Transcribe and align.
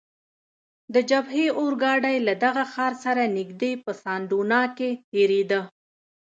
د 0.93 0.95
جبهې 1.09 1.47
اورګاډی 1.59 2.17
له 2.27 2.33
دغه 2.43 2.63
ښار 2.73 2.93
سره 3.03 3.23
نږدې 3.37 3.71
په 3.83 3.91
سان 4.01 4.19
ډونا 4.29 4.63
کې 4.77 4.89
تیریده. 5.11 5.61